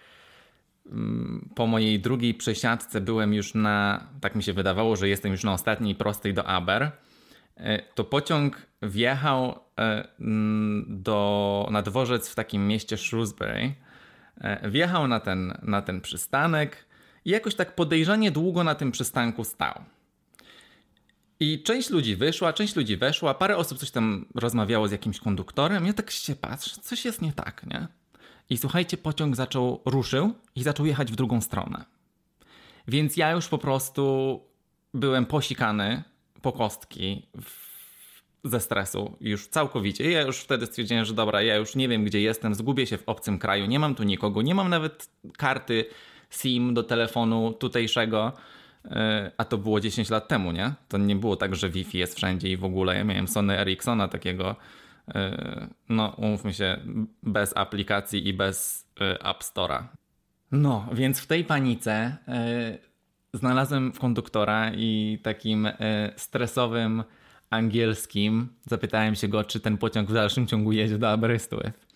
mm, 0.85 1.49
po 1.55 1.67
mojej 1.67 1.99
drugiej 1.99 2.33
przesiadce 2.33 3.01
byłem 3.01 3.33
już 3.33 3.53
na, 3.53 4.07
tak 4.21 4.35
mi 4.35 4.43
się 4.43 4.53
wydawało, 4.53 4.95
że 4.95 5.09
jestem 5.09 5.31
już 5.31 5.43
na 5.43 5.53
ostatniej 5.53 5.95
prostej 5.95 6.33
do 6.33 6.47
Aber, 6.47 6.91
to 7.95 8.03
pociąg 8.03 8.67
wjechał 8.81 9.59
do, 10.87 11.67
na 11.71 11.81
dworzec 11.81 12.29
w 12.29 12.35
takim 12.35 12.67
mieście 12.67 12.97
Shrewsbury. 12.97 13.73
Wjechał 14.63 15.07
na 15.07 15.19
ten, 15.19 15.53
na 15.61 15.81
ten 15.81 16.01
przystanek 16.01 16.85
i 17.25 17.29
jakoś 17.29 17.55
tak 17.55 17.75
podejrzanie 17.75 18.31
długo 18.31 18.63
na 18.63 18.75
tym 18.75 18.91
przystanku 18.91 19.43
stał. 19.43 19.81
I 21.39 21.63
część 21.63 21.89
ludzi 21.89 22.15
wyszła, 22.15 22.53
część 22.53 22.75
ludzi 22.75 22.97
weszła, 22.97 23.33
parę 23.33 23.57
osób 23.57 23.77
coś 23.77 23.91
tam 23.91 24.25
rozmawiało 24.35 24.87
z 24.87 24.91
jakimś 24.91 25.19
konduktorem. 25.19 25.85
Ja 25.85 25.93
tak 25.93 26.11
się 26.11 26.35
patrzę, 26.35 26.81
coś 26.81 27.05
jest 27.05 27.21
nie 27.21 27.33
tak, 27.33 27.65
nie? 27.67 27.87
I 28.49 28.57
słuchajcie, 28.57 28.97
pociąg 28.97 29.35
zaczął, 29.35 29.81
ruszył 29.85 30.33
i 30.55 30.63
zaczął 30.63 30.85
jechać 30.85 31.11
w 31.11 31.15
drugą 31.15 31.41
stronę. 31.41 31.85
Więc 32.87 33.17
ja 33.17 33.31
już 33.31 33.47
po 33.47 33.57
prostu 33.57 34.39
byłem 34.93 35.25
posikany 35.25 36.03
po 36.41 36.51
kostki 36.51 37.27
w, 37.41 37.64
ze 38.45 38.59
stresu 38.59 39.17
już 39.21 39.47
całkowicie. 39.47 40.11
Ja 40.11 40.21
już 40.21 40.39
wtedy 40.39 40.65
stwierdziłem, 40.65 41.05
że 41.05 41.13
dobra, 41.13 41.41
ja 41.41 41.55
już 41.55 41.75
nie 41.75 41.87
wiem 41.87 42.05
gdzie 42.05 42.21
jestem, 42.21 42.55
zgubię 42.55 42.87
się 42.87 42.97
w 42.97 43.09
obcym 43.09 43.39
kraju, 43.39 43.65
nie 43.65 43.79
mam 43.79 43.95
tu 43.95 44.03
nikogo, 44.03 44.41
nie 44.41 44.55
mam 44.55 44.69
nawet 44.69 45.09
karty 45.37 45.85
SIM 46.29 46.73
do 46.73 46.83
telefonu 46.83 47.53
tutejszego 47.53 48.33
E, 48.91 49.31
a 49.37 49.45
to 49.45 49.57
było 49.57 49.79
10 49.79 50.09
lat 50.09 50.27
temu, 50.27 50.51
nie? 50.51 50.73
To 50.87 50.97
nie 50.97 51.15
było 51.15 51.35
tak, 51.35 51.55
że 51.55 51.69
Wi-Fi 51.69 51.97
jest 51.97 52.15
wszędzie 52.15 52.49
i 52.49 52.57
w 52.57 52.63
ogóle. 52.63 52.95
Ja 52.95 53.03
miałem 53.03 53.27
Sony 53.27 53.59
Ericssona 53.59 54.07
takiego, 54.07 54.55
e, 55.15 55.67
no 55.89 56.13
umówmy 56.17 56.53
się, 56.53 56.77
bez 57.23 57.57
aplikacji 57.57 58.27
i 58.27 58.33
bez 58.33 58.87
e, 59.01 59.29
App 59.29 59.43
Store'a. 59.43 59.83
No, 60.51 60.89
więc 60.93 61.19
w 61.19 61.27
tej 61.27 61.43
panice 61.43 62.17
znalazłem 63.33 63.91
konduktora 63.91 64.71
i 64.73 65.19
takim 65.23 65.67
stresowym 66.15 67.03
angielskim 67.49 68.47
zapytałem 68.65 69.15
się 69.15 69.27
go, 69.27 69.43
czy 69.43 69.59
ten 69.59 69.77
pociąg 69.77 70.09
w 70.09 70.13
dalszym 70.13 70.47
ciągu 70.47 70.71
jedzie 70.71 70.97
do 70.97 71.09
Aberystwyth. 71.09 71.87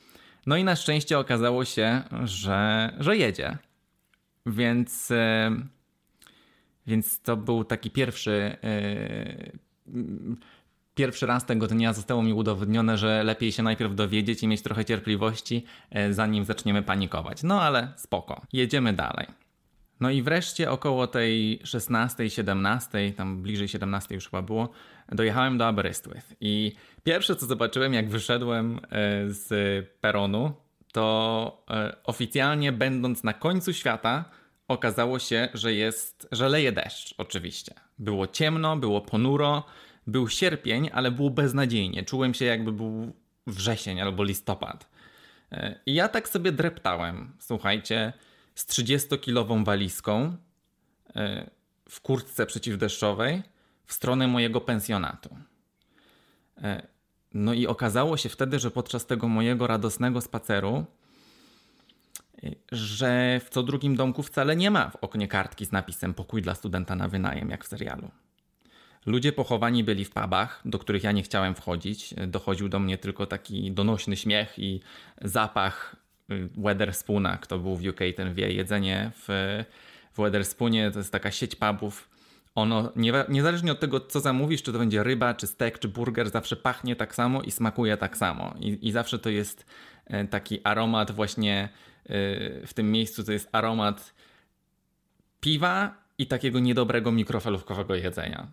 No 0.45 0.57
i 0.57 0.63
na 0.63 0.75
szczęście 0.75 1.19
okazało 1.19 1.65
się, 1.65 2.01
że, 2.23 2.93
że 2.99 3.17
jedzie. 3.17 3.57
Więc 4.45 5.11
więc 6.89 7.21
to 7.21 7.37
był 7.37 7.63
taki 7.63 7.91
pierwszy. 7.91 8.57
Yy, 8.63 10.35
pierwszy 10.95 11.25
raz 11.25 11.45
tego 11.45 11.67
dnia 11.67 11.93
zostało 11.93 12.23
mi 12.23 12.33
udowodnione, 12.33 12.97
że 12.97 13.23
lepiej 13.23 13.51
się 13.51 13.63
najpierw 13.63 13.95
dowiedzieć 13.95 14.43
i 14.43 14.47
mieć 14.47 14.61
trochę 14.61 14.85
cierpliwości, 14.85 15.65
yy, 15.91 16.13
zanim 16.13 16.45
zaczniemy 16.45 16.83
panikować. 16.83 17.43
No 17.43 17.61
ale 17.61 17.93
spoko. 17.97 18.41
Jedziemy 18.53 18.93
dalej. 18.93 19.27
No 19.99 20.09
i 20.09 20.21
wreszcie 20.21 20.71
około 20.71 21.07
tej 21.07 21.59
16, 21.63 22.29
17, 22.29 23.13
tam 23.13 23.41
bliżej 23.41 23.67
17 23.67 24.15
już 24.15 24.25
chyba 24.25 24.41
było, 24.41 24.69
dojechałem 25.11 25.57
do 25.57 25.67
Aberystwyth. 25.67 26.35
I 26.41 26.75
pierwsze 27.03 27.35
co 27.35 27.45
zobaczyłem, 27.45 27.93
jak 27.93 28.09
wyszedłem 28.09 28.79
e, 28.79 28.79
z 29.29 29.49
peronu, 30.01 30.53
to 30.91 31.65
oficjalnie 32.03 32.71
będąc 32.71 33.23
na 33.23 33.33
końcu 33.33 33.73
świata, 33.73 34.25
okazało 34.67 35.19
się, 35.19 35.49
że 35.53 35.73
jest, 35.73 36.27
że 36.31 36.49
leje 36.49 36.71
deszcz, 36.71 37.15
oczywiście. 37.17 37.73
Było 37.99 38.27
ciemno, 38.27 38.77
było 38.77 39.01
ponuro, 39.01 39.63
był 40.07 40.29
sierpień, 40.29 40.89
ale 40.93 41.11
było 41.11 41.29
beznadziejnie. 41.29 42.03
Czułem 42.03 42.33
się 42.33 42.45
jakby 42.45 42.71
był 42.71 43.13
wrzesień 43.47 44.01
albo 44.01 44.23
listopad. 44.23 44.89
E, 45.51 45.79
I 45.85 45.93
ja 45.93 46.07
tak 46.07 46.29
sobie 46.29 46.51
dreptałem, 46.51 47.31
słuchajcie, 47.39 48.13
z 48.55 48.65
30-kilową 48.65 49.65
walizką 49.65 50.37
e, 51.15 51.49
w 51.89 52.01
kurtce 52.01 52.45
przeciwdeszczowej 52.45 53.43
w 53.89 53.93
stronę 53.93 54.27
mojego 54.27 54.61
pensjonatu. 54.61 55.37
E, 56.61 56.87
no 57.33 57.53
i 57.53 57.67
okazało 57.67 58.17
się 58.17 58.29
wtedy, 58.29 58.59
że 58.59 58.71
podczas 58.71 59.05
tego 59.05 59.27
mojego 59.27 59.67
radosnego 59.67 60.21
spaceru 60.21 60.85
że 62.71 63.41
w 63.45 63.49
co 63.49 63.63
drugim 63.63 63.95
domku 63.95 64.23
wcale 64.23 64.55
nie 64.55 64.71
ma 64.71 64.89
w 64.89 64.95
oknie 64.95 65.27
kartki 65.27 65.65
z 65.65 65.71
napisem 65.71 66.13
pokój 66.13 66.41
dla 66.41 66.55
studenta 66.55 66.95
na 66.95 67.07
wynajem, 67.07 67.49
jak 67.49 67.65
w 67.65 67.67
serialu. 67.67 68.11
Ludzie 69.05 69.31
pochowani 69.31 69.83
byli 69.83 70.05
w 70.05 70.09
pubach, 70.09 70.61
do 70.65 70.79
których 70.79 71.03
ja 71.03 71.11
nie 71.11 71.23
chciałem 71.23 71.55
wchodzić. 71.55 72.13
Dochodził 72.27 72.69
do 72.69 72.79
mnie 72.79 72.97
tylko 72.97 73.25
taki 73.25 73.71
donośny 73.71 74.17
śmiech 74.17 74.59
i 74.59 74.81
zapach 75.21 75.95
Weatherspoona. 76.57 77.37
Kto 77.37 77.59
był 77.59 77.75
w 77.75 77.87
UK, 77.87 77.99
ten 78.15 78.33
wie. 78.33 78.51
Jedzenie 78.51 79.11
w, 79.15 79.27
w 80.13 80.31
to 80.93 80.99
jest 80.99 81.11
taka 81.11 81.31
sieć 81.31 81.55
pubów. 81.55 82.09
Ono, 82.55 82.91
nie, 82.95 83.13
niezależnie 83.29 83.71
od 83.71 83.79
tego, 83.79 83.99
co 83.99 84.19
zamówisz, 84.19 84.63
czy 84.63 84.73
to 84.73 84.79
będzie 84.79 85.03
ryba, 85.03 85.33
czy 85.33 85.47
steak, 85.47 85.79
czy 85.79 85.87
burger, 85.87 86.29
zawsze 86.29 86.55
pachnie 86.55 86.95
tak 86.95 87.15
samo 87.15 87.41
i 87.41 87.51
smakuje 87.51 87.97
tak 87.97 88.17
samo. 88.17 88.53
I, 88.59 88.87
i 88.87 88.91
zawsze 88.91 89.19
to 89.19 89.29
jest 89.29 89.65
e, 90.05 90.27
taki 90.27 90.59
aromat 90.63 91.11
właśnie 91.11 91.69
Y, 92.09 92.67
w 92.67 92.73
tym 92.73 92.91
miejscu 92.91 93.23
to 93.23 93.31
jest 93.31 93.49
aromat 93.51 94.13
piwa 95.39 96.03
i 96.17 96.27
takiego 96.27 96.59
niedobrego 96.59 97.11
mikrofalówkowego 97.11 97.95
jedzenia. 97.95 98.47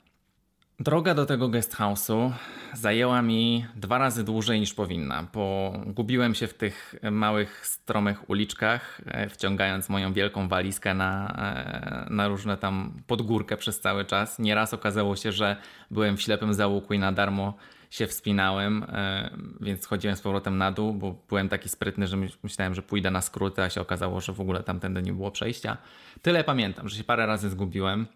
Droga 0.81 1.15
do 1.15 1.27
tego 1.27 1.49
guest 1.49 1.77
house'u 1.77 2.33
zajęła 2.75 3.23
mi 3.23 3.67
dwa 3.77 3.99
razy 3.99 4.25
dłużej 4.25 4.61
niż 4.61 4.75
powinna, 4.75 5.27
bo 5.33 5.73
gubiłem 5.87 6.35
się 6.35 6.47
w 6.47 6.55
tych 6.55 6.95
małych, 7.11 7.67
stromych 7.67 8.31
uliczkach, 8.31 9.01
e, 9.07 9.29
wciągając 9.29 9.89
moją 9.89 10.13
wielką 10.13 10.49
walizkę 10.49 10.95
na, 10.95 11.35
e, 11.39 12.15
na 12.15 12.29
różne 12.29 12.57
tam 12.57 12.93
podgórkę 13.07 13.57
przez 13.57 13.81
cały 13.81 14.05
czas. 14.05 14.39
Nieraz 14.39 14.75
okazało 14.75 15.17
się, 15.17 15.33
że 15.33 15.57
byłem 15.91 16.17
w 16.17 16.23
ślepym 16.23 16.55
załuku 16.55 16.95
i 16.95 16.99
na 16.99 17.13
darmo 17.13 17.55
się 17.91 18.07
wspinałem, 18.07 18.83
e, 18.89 19.31
więc 19.61 19.83
schodziłem 19.83 20.17
z 20.17 20.21
powrotem 20.21 20.59
na 20.59 20.73
dół, 20.73 20.95
bo 20.95 21.15
byłem 21.29 21.49
taki 21.49 21.69
sprytny, 21.69 22.07
że 22.07 22.17
myślałem, 22.43 22.75
że 22.75 22.83
pójdę 22.83 23.11
na 23.11 23.21
skróty, 23.21 23.63
a 23.63 23.71
się 23.71 23.81
okazało, 23.81 24.21
że 24.21 24.33
w 24.33 24.41
ogóle 24.41 24.63
tamtędy 24.63 25.03
nie 25.03 25.13
było 25.13 25.31
przejścia. 25.31 25.77
Tyle 26.23 26.45
pamiętam, 26.45 26.89
że 26.89 26.97
się 26.97 27.05
parę 27.05 27.27
razy 27.27 27.51
zgubiłem, 27.51 28.07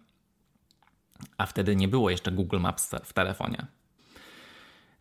a 1.37 1.45
wtedy 1.45 1.75
nie 1.75 1.87
było 1.87 2.09
jeszcze 2.09 2.31
Google 2.31 2.59
Maps 2.59 2.91
w 3.03 3.13
telefonie. 3.13 3.65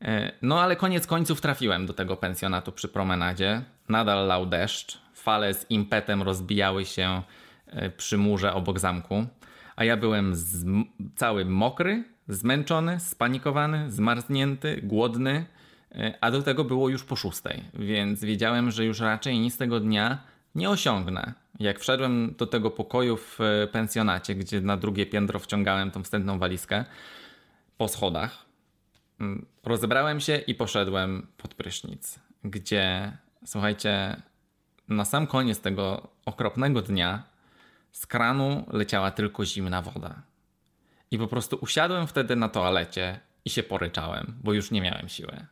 E, 0.02 0.32
no 0.42 0.60
ale 0.60 0.76
koniec 0.76 1.06
końców 1.06 1.40
trafiłem 1.40 1.86
do 1.86 1.92
tego 1.92 2.16
pensjonatu 2.16 2.72
przy 2.72 2.88
promenadzie. 2.88 3.62
Nadal 3.88 4.26
lał 4.26 4.46
deszcz, 4.46 4.98
fale 5.14 5.54
z 5.54 5.70
impetem 5.70 6.22
rozbijały 6.22 6.84
się 6.84 7.22
e, 7.66 7.90
przy 7.90 8.18
murze 8.18 8.54
obok 8.54 8.78
zamku, 8.78 9.26
a 9.76 9.84
ja 9.84 9.96
byłem 9.96 10.34
cały 11.16 11.44
mokry, 11.44 12.04
zmęczony, 12.28 13.00
spanikowany, 13.00 13.90
zmarznięty, 13.90 14.80
głodny, 14.82 15.46
e, 15.92 16.14
a 16.20 16.30
do 16.30 16.42
tego 16.42 16.64
było 16.64 16.88
już 16.88 17.04
po 17.04 17.16
szóstej, 17.16 17.64
więc 17.74 18.24
wiedziałem, 18.24 18.70
że 18.70 18.84
już 18.84 19.00
raczej 19.00 19.38
nic 19.38 19.56
tego 19.56 19.80
dnia 19.80 20.18
nie 20.54 20.70
osiągnę. 20.70 21.34
Jak 21.58 21.80
wszedłem 21.80 22.34
do 22.38 22.46
tego 22.46 22.70
pokoju 22.70 23.16
w 23.16 23.40
e, 23.40 23.66
pensjonacie, 23.66 24.34
gdzie 24.34 24.60
na 24.60 24.76
drugie 24.76 25.06
piętro 25.06 25.38
wciągałem 25.38 25.90
tą 25.90 26.02
wstępną 26.02 26.38
walizkę 26.38 26.84
po 27.78 27.88
schodach, 27.88 28.44
mm, 29.20 29.46
rozebrałem 29.64 30.20
się 30.20 30.36
i 30.36 30.54
poszedłem 30.54 31.26
pod 31.36 31.54
prysznic, 31.54 32.18
gdzie, 32.44 33.16
słuchajcie, 33.44 34.22
na 34.88 35.04
sam 35.04 35.26
koniec 35.26 35.60
tego 35.60 36.08
okropnego 36.26 36.82
dnia 36.82 37.22
z 37.92 38.06
kranu 38.06 38.66
leciała 38.72 39.10
tylko 39.10 39.44
zimna 39.44 39.82
woda. 39.82 40.22
I 41.10 41.18
po 41.18 41.26
prostu 41.26 41.58
usiadłem 41.60 42.06
wtedy 42.06 42.36
na 42.36 42.48
toalecie 42.48 43.20
i 43.44 43.50
się 43.50 43.62
poryczałem, 43.62 44.34
bo 44.44 44.52
już 44.52 44.70
nie 44.70 44.80
miałem 44.80 45.08
siły. 45.08 45.46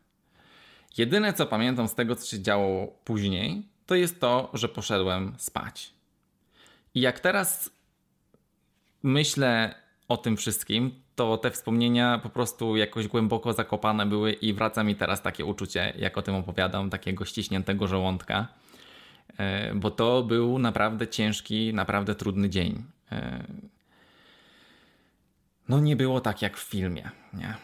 Jedyne 0.99 1.33
co 1.33 1.47
pamiętam 1.47 1.88
z 1.88 1.95
tego, 1.95 2.17
co 2.17 2.26
się 2.26 2.43
działo 2.43 2.87
później, 3.05 3.69
to 3.88 3.95
jest 3.95 4.21
to, 4.21 4.50
że 4.54 4.68
poszedłem 4.68 5.35
spać. 5.38 5.90
I 6.95 7.00
jak 7.00 7.21
teraz 7.21 7.71
myślę 9.02 9.75
o 10.09 10.16
tym 10.16 10.37
wszystkim, 10.37 11.02
to 11.14 11.37
te 11.37 11.50
wspomnienia 11.50 12.21
po 12.23 12.28
prostu 12.28 12.76
jakoś 12.76 13.09
głęboko 13.09 13.52
zakopane 13.52 14.07
były 14.07 14.33
i 14.33 14.52
wraca 14.52 14.85
mi 14.85 14.97
teraz 14.97 15.23
takie 15.23 15.45
uczucie, 15.45 15.92
jak 15.99 16.18
o 16.18 16.23
tym 16.23 16.35
opowiadam, 16.35 16.90
takiego 16.90 17.25
ściśniętego 17.25 17.87
żołądka, 17.87 18.49
e, 19.38 19.75
bo 19.75 19.90
to 19.90 20.23
był 20.23 20.59
naprawdę 20.59 21.09
ciężki, 21.09 21.75
naprawdę 21.75 22.14
trudny 22.14 22.50
dzień. 22.50 22.85
E, 23.12 23.45
no 25.68 25.80
nie 25.80 25.97
było 25.97 26.21
tak 26.21 26.42
jak 26.42 26.57
w 26.57 26.62
filmie, 26.62 27.11
nie? 27.33 27.54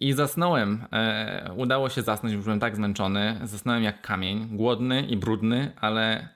I 0.00 0.12
zasnąłem. 0.12 0.84
E, 0.92 1.52
udało 1.56 1.88
się 1.88 2.02
zasnąć, 2.02 2.34
już 2.34 2.44
byłem 2.44 2.60
tak 2.60 2.76
zmęczony. 2.76 3.40
Zasnąłem 3.44 3.82
jak 3.82 4.02
kamień, 4.02 4.48
głodny 4.56 5.02
i 5.02 5.16
brudny, 5.16 5.72
ale 5.80 6.28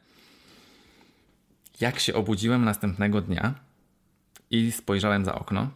jak 1.80 1.99
się 1.99 2.14
obudziłem 2.14 2.64
następnego 2.64 3.21
dnia 3.21 3.54
i 4.50 4.73
spojrzałem 4.73 5.25
za 5.25 5.35
okno, 5.35 5.71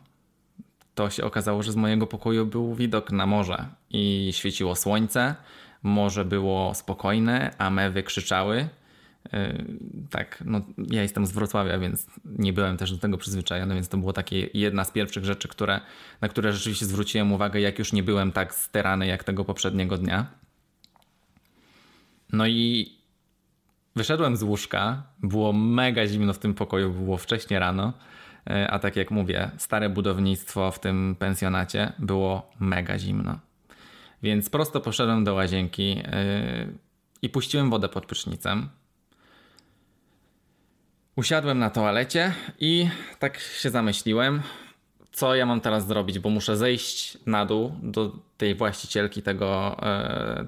to 0.95 1.11
się 1.11 1.25
okazało, 1.25 1.63
że 1.63 1.73
z 1.73 1.77
mojego 1.77 2.07
pokoju 2.07 2.47
był 2.47 2.75
widok 2.75 3.13
na 3.13 3.27
morze 3.27 3.69
i 3.91 4.31
świeciło 4.35 4.77
słońce. 4.77 5.35
Morze 5.83 6.25
było 6.25 6.75
spokojne, 6.75 7.55
a 7.59 7.71
mewy 7.71 8.03
krzyczały. 8.03 8.69
E, 9.33 9.65
tak, 10.11 10.43
no 10.47 10.61
ja 10.91 11.03
jestem 11.03 11.27
z 11.27 11.33
Wrocławia, 11.33 11.79
więc 11.79 12.07
nie 12.25 12.53
byłem 12.53 12.77
też 12.77 12.93
do 12.93 12.99
tego 12.99 13.19
przyzwyczajony, 13.19 13.75
więc 13.75 13.89
to 13.89 13.97
było 13.97 14.13
takie 14.13 14.49
jedna 14.55 14.85
z 14.85 14.91
pierwszych 14.91 15.25
rzeczy, 15.25 15.49
które, 15.49 15.81
na 16.21 16.29
które 16.29 16.53
rzeczywiście 16.53 16.87
zwróciłem 16.87 17.33
uwagę, 17.33 17.61
jak 17.61 17.79
już 17.79 17.93
nie 17.93 18.03
byłem 18.03 18.33
tak 18.33 18.55
sterany 18.55 19.07
jak 19.07 19.25
tego 19.25 19.45
poprzedniego 19.45 19.99
dnia. 19.99 20.27
No 22.33 22.47
i 22.47 22.93
wyszedłem 23.97 24.37
z 24.37 24.43
łóżka, 24.43 25.03
było 25.23 25.53
mega 25.53 26.07
zimno 26.07 26.33
w 26.33 26.39
tym 26.39 26.55
pokoju, 26.55 26.91
było 26.91 27.17
wcześnie 27.17 27.59
rano. 27.59 27.93
e, 28.51 28.71
a 28.71 28.79
tak 28.79 28.97
jak 28.97 29.11
mówię, 29.11 29.51
stare 29.59 29.91
budownictwo 29.91 30.71
w 30.71 30.81
tym 30.81 31.17
pensjonacie 31.19 31.93
było 31.99 32.51
mega 32.61 32.99
zimno. 32.99 33.39
Więc 34.23 34.51
prosto 34.51 34.81
poszedłem 34.81 35.25
do 35.25 35.35
łazienki 35.35 36.03
e, 36.05 36.67
i 37.23 37.29
puściłem 37.29 37.71
wodę 37.71 37.89
pod 37.89 38.07
prysznicem. 38.07 38.69
Usiadłem 41.17 41.59
na 41.59 41.71
toalecie 41.71 42.33
i 42.61 42.89
tak 43.19 43.39
się 43.39 43.71
zamyśliłem, 43.71 44.43
co 45.13 45.35
ja 45.35 45.47
mam 45.47 45.61
teraz 45.61 45.87
zrobić, 45.87 46.19
bo 46.19 46.31
muszę 46.31 46.57
zejść 46.57 47.19
na 47.27 47.47
dół 47.47 47.73
do 47.83 48.13
tej 48.37 48.55
właścicielki 48.55 49.23
tego, 49.23 49.77
e, 49.83 50.47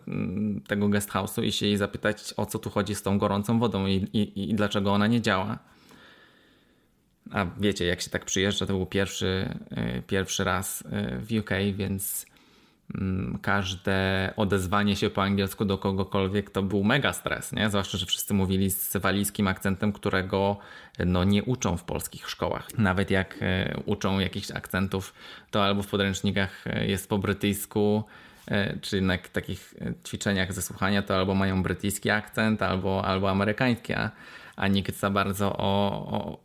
tego 0.66 0.86
guesthouse'u 0.86 1.44
i 1.44 1.52
się 1.52 1.66
jej 1.66 1.76
zapytać, 1.76 2.34
o 2.36 2.46
co 2.46 2.58
tu 2.58 2.70
chodzi 2.70 2.94
z 2.94 3.02
tą 3.02 3.18
gorącą 3.18 3.58
wodą 3.58 3.86
i, 3.86 3.94
i, 3.94 4.50
i 4.50 4.54
dlaczego 4.54 4.92
ona 4.92 5.06
nie 5.06 5.20
działa. 5.20 5.58
A 7.32 7.46
wiecie, 7.60 7.86
jak 7.86 8.00
się 8.00 8.10
tak 8.10 8.24
przyjeżdża, 8.24 8.66
to 8.66 8.72
był 8.72 8.86
pierwszy, 8.86 9.56
e, 9.70 10.02
pierwszy 10.02 10.44
raz 10.44 10.84
e, 10.92 11.18
w 11.18 11.32
UK, 11.32 11.50
więc 11.72 12.26
każde 13.42 14.32
odezwanie 14.36 14.96
się 14.96 15.10
po 15.10 15.22
angielsku 15.22 15.64
do 15.64 15.78
kogokolwiek 15.78 16.50
to 16.50 16.62
był 16.62 16.84
mega 16.84 17.12
stres, 17.12 17.52
nie? 17.52 17.68
Zwłaszcza, 17.68 17.98
że 17.98 18.06
wszyscy 18.06 18.34
mówili 18.34 18.70
z 18.70 18.96
walijskim 18.96 19.48
akcentem, 19.48 19.92
którego 19.92 20.56
no, 21.06 21.24
nie 21.24 21.44
uczą 21.44 21.76
w 21.76 21.84
polskich 21.84 22.30
szkołach. 22.30 22.78
Nawet 22.78 23.10
jak 23.10 23.38
e, 23.40 23.80
uczą 23.86 24.18
jakichś 24.18 24.50
akcentów, 24.50 25.14
to 25.50 25.64
albo 25.64 25.82
w 25.82 25.86
podręcznikach 25.86 26.66
e, 26.66 26.86
jest 26.86 27.08
po 27.08 27.18
brytyjsku, 27.18 28.04
e, 28.48 28.78
czy 28.80 29.00
na 29.00 29.18
takich 29.18 29.74
ćwiczeniach 30.06 30.52
ze 30.52 30.62
słuchania, 30.62 31.02
to 31.02 31.16
albo 31.16 31.34
mają 31.34 31.62
brytyjski 31.62 32.10
akcent, 32.10 32.62
albo, 32.62 33.04
albo 33.04 33.30
amerykański, 33.30 33.92
a 34.56 34.68
nikt 34.68 34.96
za 34.96 35.10
bardzo 35.10 35.56
o, 35.56 35.90
o, 36.18 36.38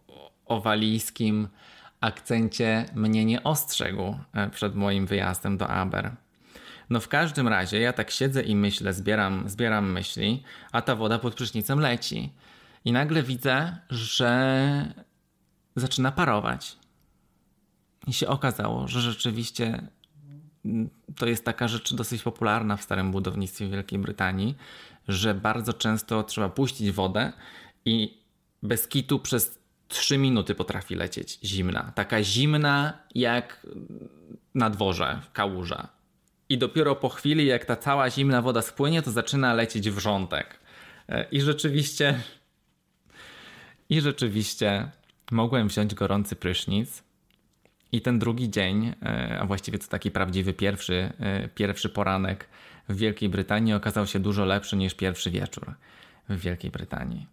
o 0.46 0.62
walijskim 0.62 1.48
akcencie 2.02 2.86
mnie 2.96 3.26
nie 3.26 3.44
ostrzegł 3.44 4.16
przed 4.52 4.76
moim 4.76 5.06
wyjazdem 5.06 5.58
do 5.58 5.68
Aber. 5.68 6.23
No 6.90 7.00
w 7.00 7.08
każdym 7.08 7.48
razie 7.48 7.80
ja 7.80 7.94
tak 7.94 8.12
siedzę 8.12 8.42
i 8.42 8.56
myślę, 8.56 8.94
zbieram, 8.94 9.50
zbieram 9.50 9.92
myśli, 9.92 10.44
a 10.72 10.82
ta 10.82 10.96
woda 10.96 11.20
pod 11.20 11.36
prysznicem 11.36 11.80
leci. 11.80 12.34
I 12.86 12.92
nagle 12.92 13.24
widzę, 13.24 13.78
że 13.90 14.94
zaczyna 15.76 16.12
parować. 16.12 16.78
I 18.08 18.14
się 18.14 18.28
okazało, 18.28 18.88
że 18.88 19.02
rzeczywiście 19.02 19.88
to 21.16 21.26
jest 21.26 21.46
taka 21.46 21.68
rzecz 21.68 21.94
dosyć 21.94 22.24
popularna 22.24 22.78
w 22.78 22.84
starym 22.84 23.12
budownictwie 23.12 23.68
Wielkiej 23.68 24.00
Brytanii, 24.00 24.58
że 25.08 25.34
bardzo 25.34 25.74
często 25.74 26.24
trzeba 26.24 26.50
puścić 26.50 26.92
wodę 26.92 27.34
i 27.86 28.18
bez 28.64 28.88
kitu 28.88 29.20
przez 29.20 29.60
3 29.88 30.18
minuty 30.18 30.56
potrafi 30.56 30.96
lecieć 30.96 31.40
zimna. 31.44 31.92
Taka 31.96 32.24
zimna 32.24 32.98
jak 33.16 33.68
na 34.56 34.70
dworze, 34.70 35.22
kałuża. 35.34 35.88
I 36.50 36.58
dopiero 36.58 36.96
po 36.96 37.10
chwili, 37.10 37.46
jak 37.46 37.66
ta 37.66 37.76
cała 37.76 38.10
zimna 38.10 38.42
woda 38.42 38.62
spłynie, 38.62 39.02
to 39.02 39.12
zaczyna 39.12 39.54
lecieć 39.54 39.90
wrzątek. 39.90 40.60
E, 41.10 41.26
I 41.32 41.42
rzeczywiście. 41.42 42.20
I 43.90 44.02
rzeczywiście 44.02 44.92
mogłem 45.32 45.68
wziąć 45.68 45.96
gorący 45.96 46.36
prysznic. 46.36 47.04
I 47.92 48.02
ten 48.02 48.20
drugi 48.20 48.50
dzień, 48.50 48.94
e, 49.02 49.38
a 49.42 49.46
właściwie 49.46 49.80
to 49.80 49.88
taki 49.88 50.12
prawdziwy 50.12 50.54
pierwszy, 50.54 51.14
e, 51.20 51.48
pierwszy 51.48 51.90
poranek 51.90 52.50
w 52.90 52.96
Wielkiej 52.96 53.30
Brytanii 53.30 53.74
okazał 53.74 54.08
się 54.08 54.20
dużo 54.20 54.46
lepszy 54.46 54.76
niż 54.76 54.94
pierwszy 54.94 55.32
wieczór 55.32 55.74
w 56.30 56.40
Wielkiej 56.40 56.72
Brytanii. 56.72 57.28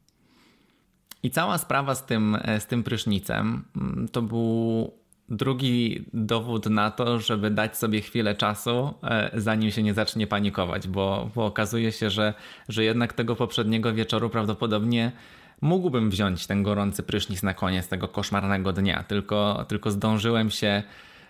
I 1.22 1.30
cała 1.30 1.58
sprawa 1.58 1.94
z 1.94 2.06
tym, 2.06 2.38
z 2.58 2.66
tym 2.66 2.82
prysznicem 2.82 3.64
mm, 3.76 4.08
to 4.08 4.22
był 4.22 4.92
drugi 5.30 6.04
dowód 6.14 6.66
na 6.66 6.90
to, 6.90 7.18
żeby 7.20 7.50
dać 7.50 7.78
sobie 7.78 8.00
chwilę 8.00 8.34
czasu, 8.34 8.94
e, 9.02 9.30
zanim 9.34 9.70
się 9.70 9.82
nie 9.82 9.94
zacznie 9.94 10.26
panikować, 10.26 10.88
bo, 10.88 11.30
bo 11.34 11.46
okazuje 11.46 11.92
się, 11.92 12.10
że, 12.10 12.34
że 12.68 12.84
jednak 12.84 13.12
tego 13.12 13.36
poprzedniego 13.36 13.94
wieczoru 13.94 14.30
prawdopodobnie 14.30 15.12
mógłbym 15.60 16.10
wziąć 16.10 16.46
ten 16.46 16.62
gorący 16.62 17.02
prysznic 17.02 17.42
na 17.42 17.54
koniec 17.54 17.88
tego 17.88 18.08
koszmarnego 18.08 18.72
dnia, 18.72 19.02
tylko, 19.02 19.64
tylko 19.68 19.90
zdążyłem 19.90 20.50
się 20.50 20.82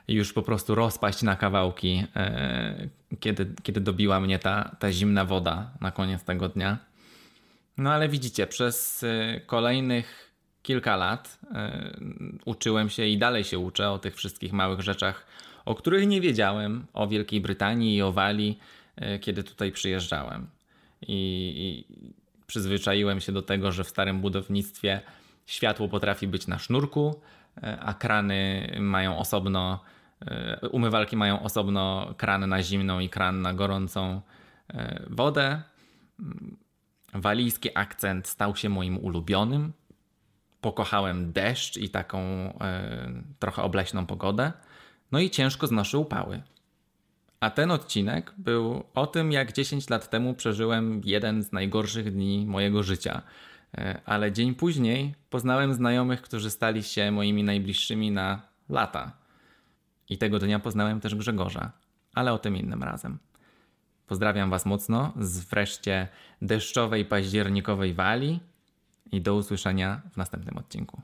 już 0.09 0.33
po 0.33 0.42
prostu 0.42 0.75
rozpaść 0.75 1.22
na 1.22 1.37
kawałki, 1.37 2.05
e, 2.16 2.88
kiedy, 3.20 3.55
kiedy 3.62 3.81
dobiła 3.81 4.20
mnie 4.20 4.38
ta, 4.38 4.77
ta 4.79 4.92
zimna 4.92 5.25
woda 5.25 5.70
na 5.81 5.90
koniec 5.90 6.25
tego 6.25 6.48
dnia. 6.48 6.79
No 7.79 7.92
ale 7.92 8.09
widzicie, 8.09 8.46
przez 8.46 9.03
e, 9.03 9.40
kolejnych 9.40 10.30
kilka 10.62 10.96
lat 10.96 11.38
e, 11.55 11.90
uczyłem 12.44 12.90
się 12.90 13.07
i 13.07 13.18
dalej 13.18 13.44
się 13.44 13.59
uczę 13.59 13.90
o 13.90 13.99
tych 13.99 14.16
wszystkich 14.16 14.53
małych 14.53 14.81
rzeczach, 14.81 15.27
o 15.64 15.75
których 15.75 16.07
nie 16.07 16.20
wiedziałem, 16.20 16.87
o 16.92 17.09
Wielkiej 17.09 17.40
Brytanii 17.40 17.96
i 17.96 18.03
o 18.03 18.12
Walii, 18.12 18.59
e, 18.96 19.18
kiedy 19.18 19.44
tutaj 19.44 19.73
przyjeżdżałem. 19.73 20.46
I, 21.03 21.53
I 21.57 21.94
przyzwyczaiłem 22.46 23.20
się 23.20 23.33
do 23.33 23.42
tego, 23.42 23.73
że 23.73 23.85
w 23.85 23.88
starym 23.88 24.20
budownictwie 24.20 25.01
światło 25.46 25.88
potrafi 25.88 26.27
być 26.27 26.46
na 26.46 26.59
sznurku, 26.59 27.20
e, 27.62 27.81
a 27.81 27.94
krany 27.94 28.70
mają 28.81 29.18
osobno, 29.18 29.81
umywalki 30.70 31.16
mają 31.16 31.42
osobno 31.42 32.14
kran 32.16 32.49
na 32.49 32.62
zimną 32.62 33.01
i 33.01 33.09
kran 33.09 33.42
na 33.42 33.55
gorącą 33.55 34.20
wodę. 35.11 35.62
Walijski 37.14 37.68
akcent 37.75 38.29
stał 38.29 38.57
się 38.57 38.68
moim 38.68 38.99
ulubionym 38.99 39.73
pokochałem 40.61 41.33
deszcz 41.33 41.77
i 41.77 41.90
taką 41.90 42.18
e, 42.18 43.23
trochę 43.38 43.62
obleśną 43.62 44.07
pogodę. 44.07 44.53
No 45.12 45.20
i 45.20 45.31
ciężko 45.31 45.66
znoszę 45.66 45.99
upały. 45.99 46.42
A 47.40 47.51
ten 47.51 47.70
odcinek 47.70 48.35
był 48.38 48.85
o 48.94 49.07
tym, 49.07 49.33
jak 49.33 49.53
10 49.53 49.90
lat 49.90 50.11
temu 50.11 50.35
przeżyłem 50.35 51.01
jeden 51.05 51.42
z 51.42 51.53
najgorszych 51.53 52.12
dni 52.12 52.46
mojego 52.46 52.83
życia. 52.83 53.23
E, 53.79 54.01
ale 54.05 54.33
dzień 54.33 54.55
później 54.55 55.14
poznałem 55.31 55.75
znajomych, 55.75 56.23
którzy 56.23 56.51
stali 56.51 56.83
się 56.83 57.11
moimi 57.11 57.44
najbliższymi 57.44 58.11
na 58.11 58.42
lata. 58.68 59.12
I 60.09 60.18
tego 60.18 60.38
dnia 60.38 60.59
poznałem 60.59 61.01
też 61.01 61.14
Grzegorza, 61.14 61.73
ale 62.14 62.33
o 62.33 62.38
tym 62.38 62.57
innym 62.57 62.83
razem. 62.83 63.18
Pozdrawiam 64.07 64.51
Was 64.51 64.66
mocno 64.66 65.12
z 65.20 65.38
wreszcie 65.38 66.09
deszczowej 66.42 67.05
październikowej 67.05 67.94
wali 67.94 68.40
i 69.12 69.20
do 69.20 69.35
usłyszenia 69.35 70.01
w 70.12 70.16
następnym 70.16 70.59
odcinku. 70.59 71.01